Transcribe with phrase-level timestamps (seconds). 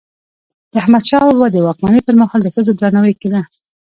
[0.73, 3.41] د احمدشاه بابا د واکمني پر مهال د ښځو درناوی کيده.